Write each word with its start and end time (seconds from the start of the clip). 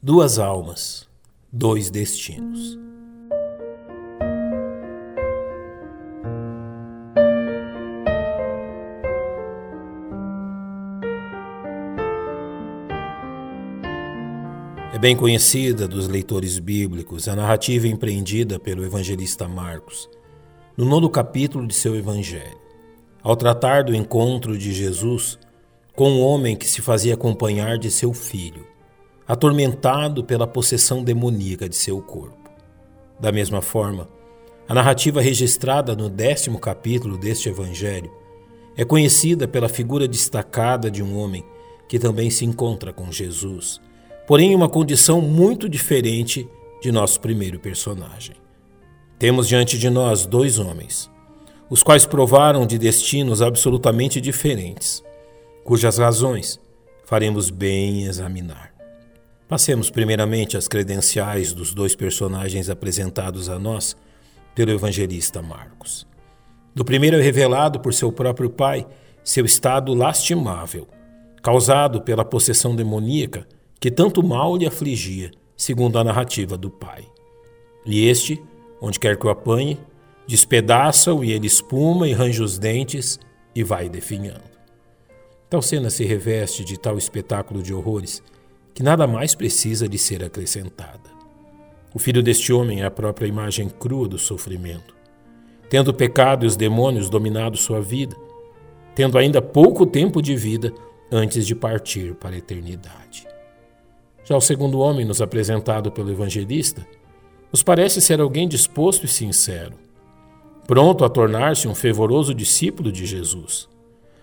Duas 0.00 0.38
almas, 0.38 1.08
dois 1.52 1.90
destinos. 1.90 2.78
É 14.94 14.98
bem 15.00 15.16
conhecida 15.16 15.88
dos 15.88 16.06
leitores 16.06 16.60
bíblicos 16.60 17.26
a 17.26 17.34
narrativa 17.34 17.88
empreendida 17.88 18.56
pelo 18.60 18.84
evangelista 18.84 19.48
Marcos, 19.48 20.08
no 20.76 20.84
nono 20.84 21.10
capítulo 21.10 21.66
de 21.66 21.74
seu 21.74 21.96
evangelho, 21.96 22.56
ao 23.20 23.34
tratar 23.34 23.82
do 23.82 23.92
encontro 23.92 24.56
de 24.56 24.72
Jesus 24.72 25.40
com 25.96 26.08
um 26.08 26.22
homem 26.22 26.54
que 26.54 26.68
se 26.68 26.80
fazia 26.80 27.14
acompanhar 27.14 27.76
de 27.78 27.90
seu 27.90 28.12
filho 28.12 28.77
atormentado 29.28 30.24
pela 30.24 30.46
possessão 30.46 31.04
demoníaca 31.04 31.68
de 31.68 31.76
seu 31.76 32.00
corpo. 32.00 32.50
Da 33.20 33.30
mesma 33.30 33.60
forma, 33.60 34.08
a 34.66 34.74
narrativa 34.74 35.20
registrada 35.20 35.94
no 35.94 36.08
décimo 36.08 36.58
capítulo 36.58 37.18
deste 37.18 37.50
Evangelho 37.50 38.10
é 38.74 38.84
conhecida 38.84 39.46
pela 39.46 39.68
figura 39.68 40.08
destacada 40.08 40.90
de 40.90 41.02
um 41.02 41.18
homem 41.18 41.44
que 41.86 41.98
também 41.98 42.30
se 42.30 42.46
encontra 42.46 42.90
com 42.90 43.12
Jesus, 43.12 43.80
porém 44.26 44.52
em 44.52 44.54
uma 44.54 44.68
condição 44.68 45.20
muito 45.20 45.68
diferente 45.68 46.48
de 46.80 46.90
nosso 46.90 47.20
primeiro 47.20 47.58
personagem. 47.58 48.36
Temos 49.18 49.46
diante 49.48 49.78
de 49.78 49.90
nós 49.90 50.24
dois 50.24 50.58
homens, 50.58 51.10
os 51.68 51.82
quais 51.82 52.06
provaram 52.06 52.66
de 52.66 52.78
destinos 52.78 53.42
absolutamente 53.42 54.20
diferentes, 54.20 55.02
cujas 55.64 55.98
razões 55.98 56.58
faremos 57.04 57.50
bem 57.50 58.04
examinar. 58.04 58.77
Passemos 59.48 59.88
primeiramente 59.88 60.58
as 60.58 60.68
credenciais 60.68 61.54
dos 61.54 61.72
dois 61.72 61.96
personagens 61.96 62.68
apresentados 62.68 63.48
a 63.48 63.58
nós 63.58 63.96
pelo 64.54 64.70
evangelista 64.70 65.40
Marcos. 65.40 66.06
Do 66.74 66.84
primeiro 66.84 67.16
é 67.16 67.22
revelado 67.22 67.80
por 67.80 67.94
seu 67.94 68.12
próprio 68.12 68.50
pai 68.50 68.86
seu 69.24 69.46
estado 69.46 69.94
lastimável, 69.94 70.86
causado 71.42 72.02
pela 72.02 72.24
possessão 72.24 72.76
demoníaca 72.76 73.46
que 73.80 73.90
tanto 73.90 74.22
mal 74.22 74.56
lhe 74.56 74.66
afligia, 74.66 75.30
segundo 75.56 75.98
a 75.98 76.04
narrativa 76.04 76.56
do 76.56 76.70
pai. 76.70 77.06
E 77.86 78.06
este, 78.06 78.42
onde 78.82 78.98
quer 79.00 79.16
que 79.16 79.26
o 79.26 79.30
apanhe, 79.30 79.78
despedaça-o 80.26 81.24
e 81.24 81.32
ele 81.32 81.46
espuma 81.46 82.06
e 82.06 82.12
range 82.12 82.42
os 82.42 82.58
dentes 82.58 83.18
e 83.54 83.62
vai 83.62 83.88
definhando. 83.88 84.42
Tal 85.48 85.62
cena 85.62 85.88
se 85.88 86.04
reveste 86.04 86.64
de 86.64 86.78
tal 86.78 86.98
espetáculo 86.98 87.62
de 87.62 87.72
horrores 87.72 88.22
que 88.78 88.82
nada 88.84 89.08
mais 89.08 89.34
precisa 89.34 89.88
de 89.88 89.98
ser 89.98 90.22
acrescentada. 90.22 91.10
O 91.92 91.98
filho 91.98 92.22
deste 92.22 92.52
homem 92.52 92.80
é 92.80 92.84
a 92.84 92.90
própria 92.92 93.26
imagem 93.26 93.68
crua 93.68 94.06
do 94.06 94.18
sofrimento. 94.18 94.94
Tendo 95.68 95.88
o 95.88 95.92
pecado 95.92 96.44
e 96.44 96.46
os 96.46 96.54
demônios 96.54 97.10
dominado 97.10 97.56
sua 97.56 97.80
vida, 97.80 98.14
tendo 98.94 99.18
ainda 99.18 99.42
pouco 99.42 99.84
tempo 99.84 100.22
de 100.22 100.36
vida 100.36 100.72
antes 101.10 101.44
de 101.44 101.56
partir 101.56 102.14
para 102.14 102.36
a 102.36 102.38
eternidade. 102.38 103.26
Já 104.22 104.36
o 104.36 104.40
segundo 104.40 104.78
homem, 104.78 105.04
nos 105.04 105.20
apresentado 105.20 105.90
pelo 105.90 106.12
evangelista, 106.12 106.86
nos 107.50 107.64
parece 107.64 108.00
ser 108.00 108.20
alguém 108.20 108.46
disposto 108.46 109.06
e 109.06 109.08
sincero, 109.08 109.74
pronto 110.68 111.04
a 111.04 111.08
tornar-se 111.08 111.66
um 111.66 111.74
fervoroso 111.74 112.32
discípulo 112.32 112.92
de 112.92 113.06
Jesus. 113.06 113.68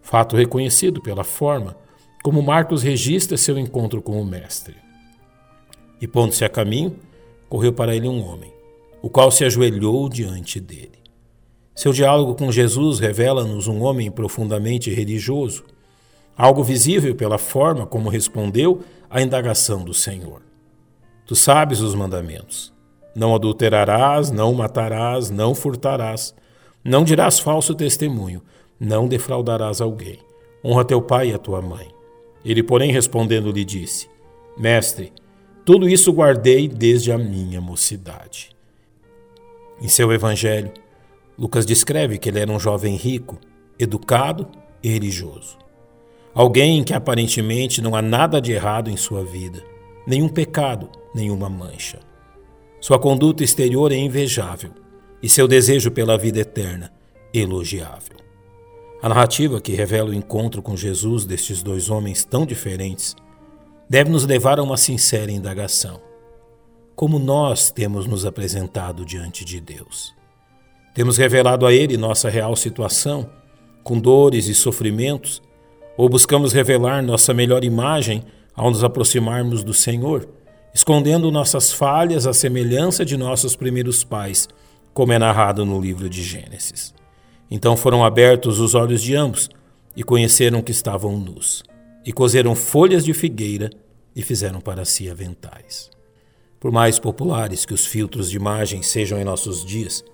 Fato 0.00 0.36
reconhecido 0.36 1.02
pela 1.02 1.22
forma 1.22 1.76
como 2.22 2.42
Marcos 2.42 2.82
registra 2.82 3.36
seu 3.36 3.58
encontro 3.58 4.02
com 4.02 4.20
o 4.20 4.24
Mestre. 4.24 4.76
E 6.00 6.06
pondo-se 6.06 6.44
a 6.44 6.48
caminho, 6.48 6.96
correu 7.48 7.72
para 7.72 7.94
ele 7.94 8.08
um 8.08 8.24
homem, 8.24 8.52
o 9.00 9.08
qual 9.08 9.30
se 9.30 9.44
ajoelhou 9.44 10.08
diante 10.08 10.60
dele. 10.60 10.98
Seu 11.74 11.92
diálogo 11.92 12.34
com 12.34 12.50
Jesus 12.50 12.98
revela-nos 12.98 13.68
um 13.68 13.82
homem 13.82 14.10
profundamente 14.10 14.92
religioso, 14.92 15.64
algo 16.36 16.62
visível 16.62 17.14
pela 17.14 17.38
forma 17.38 17.86
como 17.86 18.08
respondeu 18.08 18.82
à 19.08 19.22
indagação 19.22 19.84
do 19.84 19.94
Senhor. 19.94 20.42
Tu 21.24 21.36
sabes 21.36 21.80
os 21.80 21.94
mandamentos: 21.94 22.72
não 23.14 23.34
adulterarás, 23.34 24.30
não 24.30 24.52
matarás, 24.54 25.30
não 25.30 25.54
furtarás, 25.54 26.34
não 26.84 27.04
dirás 27.04 27.38
falso 27.38 27.74
testemunho, 27.74 28.42
não 28.78 29.06
defraudarás 29.06 29.80
alguém. 29.80 30.18
Honra 30.64 30.84
teu 30.84 31.00
pai 31.00 31.30
e 31.30 31.34
a 31.34 31.38
tua 31.38 31.62
mãe. 31.62 31.97
Ele, 32.44 32.62
porém, 32.62 32.92
respondendo, 32.92 33.52
lhe 33.52 33.64
disse: 33.64 34.08
Mestre, 34.56 35.12
tudo 35.64 35.88
isso 35.88 36.12
guardei 36.12 36.66
desde 36.66 37.12
a 37.12 37.18
minha 37.18 37.60
mocidade. 37.60 38.50
Em 39.80 39.88
seu 39.88 40.12
evangelho, 40.12 40.72
Lucas 41.38 41.64
descreve 41.64 42.18
que 42.18 42.28
ele 42.28 42.40
era 42.40 42.50
um 42.50 42.58
jovem 42.58 42.96
rico, 42.96 43.38
educado 43.78 44.48
e 44.82 44.88
religioso. 44.88 45.56
Alguém 46.34 46.82
que 46.82 46.92
aparentemente 46.92 47.80
não 47.80 47.94
há 47.94 48.02
nada 48.02 48.40
de 48.40 48.52
errado 48.52 48.90
em 48.90 48.96
sua 48.96 49.24
vida, 49.24 49.62
nenhum 50.06 50.28
pecado, 50.28 50.88
nenhuma 51.14 51.48
mancha. 51.48 52.00
Sua 52.80 52.98
conduta 52.98 53.44
exterior 53.44 53.92
é 53.92 53.96
invejável 53.96 54.70
e 55.22 55.28
seu 55.28 55.48
desejo 55.48 55.90
pela 55.90 56.16
vida 56.16 56.40
eterna 56.40 56.92
elogiável. 57.32 58.16
A 59.00 59.08
narrativa 59.08 59.60
que 59.60 59.76
revela 59.76 60.10
o 60.10 60.14
encontro 60.14 60.60
com 60.60 60.76
Jesus 60.76 61.24
destes 61.24 61.62
dois 61.62 61.88
homens 61.88 62.24
tão 62.24 62.44
diferentes 62.44 63.14
deve 63.88 64.10
nos 64.10 64.26
levar 64.26 64.58
a 64.58 64.62
uma 64.62 64.76
sincera 64.76 65.30
indagação. 65.30 66.00
Como 66.96 67.16
nós 67.16 67.70
temos 67.70 68.06
nos 68.06 68.26
apresentado 68.26 69.04
diante 69.04 69.44
de 69.44 69.60
Deus? 69.60 70.12
Temos 70.94 71.16
revelado 71.16 71.64
a 71.64 71.72
Ele 71.72 71.96
nossa 71.96 72.28
real 72.28 72.56
situação, 72.56 73.30
com 73.84 74.00
dores 74.00 74.48
e 74.48 74.54
sofrimentos, 74.54 75.40
ou 75.96 76.08
buscamos 76.08 76.52
revelar 76.52 77.00
nossa 77.00 77.32
melhor 77.32 77.62
imagem 77.62 78.24
ao 78.52 78.68
nos 78.68 78.82
aproximarmos 78.82 79.62
do 79.62 79.72
Senhor, 79.72 80.28
escondendo 80.74 81.30
nossas 81.30 81.72
falhas 81.72 82.26
à 82.26 82.32
semelhança 82.32 83.04
de 83.04 83.16
nossos 83.16 83.54
primeiros 83.54 84.02
pais, 84.02 84.48
como 84.92 85.12
é 85.12 85.20
narrado 85.20 85.64
no 85.64 85.80
livro 85.80 86.10
de 86.10 86.20
Gênesis? 86.20 86.97
Então 87.50 87.76
foram 87.76 88.04
abertos 88.04 88.60
os 88.60 88.74
olhos 88.74 89.02
de 89.02 89.14
ambos 89.14 89.48
e 89.96 90.02
conheceram 90.02 90.62
que 90.62 90.70
estavam 90.70 91.18
nus, 91.18 91.62
e 92.04 92.12
cozeram 92.12 92.54
folhas 92.54 93.04
de 93.04 93.12
figueira 93.14 93.70
e 94.14 94.22
fizeram 94.22 94.60
para 94.60 94.84
si 94.84 95.08
aventais. 95.08 95.90
Por 96.60 96.72
mais 96.72 96.98
populares 96.98 97.64
que 97.64 97.74
os 97.74 97.86
filtros 97.86 98.30
de 98.30 98.36
imagem 98.36 98.82
sejam 98.82 99.18
em 99.18 99.24
nossos 99.24 99.64
dias, 99.64 100.04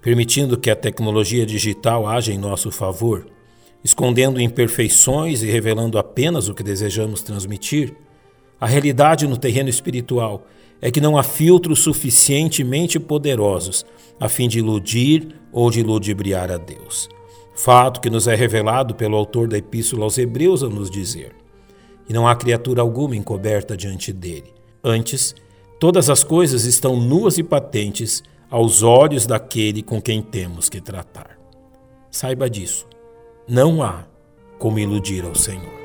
permitindo 0.00 0.58
que 0.58 0.70
a 0.70 0.76
tecnologia 0.76 1.46
digital 1.46 2.06
haja 2.06 2.32
em 2.32 2.38
nosso 2.38 2.70
favor, 2.70 3.26
escondendo 3.84 4.40
imperfeições 4.40 5.42
e 5.42 5.46
revelando 5.46 5.98
apenas 5.98 6.48
o 6.48 6.54
que 6.54 6.62
desejamos 6.62 7.22
transmitir, 7.22 7.94
a 8.60 8.66
realidade 8.66 9.26
no 9.26 9.36
terreno 9.36 9.68
espiritual 9.68 10.46
é 10.80 10.90
que 10.90 11.00
não 11.00 11.16
há 11.16 11.22
filtros 11.22 11.80
suficientemente 11.80 12.98
poderosos 12.98 13.84
a 14.18 14.28
fim 14.28 14.48
de 14.48 14.58
iludir 14.58 15.28
ou 15.52 15.70
de 15.70 15.82
ludibriar 15.82 16.50
a 16.50 16.56
Deus. 16.56 17.08
Fato 17.54 18.00
que 18.00 18.08
nos 18.08 18.26
é 18.26 18.34
revelado 18.34 18.94
pelo 18.94 19.16
autor 19.16 19.46
da 19.46 19.58
Epístola 19.58 20.04
aos 20.04 20.16
Hebreus 20.16 20.62
a 20.62 20.68
nos 20.68 20.90
dizer: 20.90 21.34
E 22.08 22.12
não 22.12 22.26
há 22.26 22.34
criatura 22.34 22.80
alguma 22.80 23.14
encoberta 23.14 23.76
diante 23.76 24.12
dele. 24.12 24.52
Antes, 24.82 25.34
todas 25.78 26.08
as 26.08 26.24
coisas 26.24 26.64
estão 26.64 26.96
nuas 26.96 27.38
e 27.38 27.42
patentes 27.42 28.22
aos 28.50 28.82
olhos 28.82 29.26
daquele 29.26 29.82
com 29.82 30.00
quem 30.00 30.22
temos 30.22 30.68
que 30.68 30.80
tratar. 30.80 31.38
Saiba 32.10 32.48
disso. 32.48 32.86
Não 33.48 33.82
há 33.82 34.04
como 34.58 34.78
iludir 34.78 35.24
ao 35.24 35.34
Senhor. 35.34 35.81